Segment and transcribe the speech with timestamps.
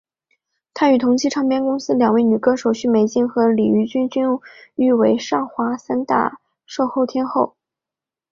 [0.81, 4.25] 也与同期唱片公司两位女歌手许美静和李翊君
[4.73, 7.55] 誉为上华三大销售天后。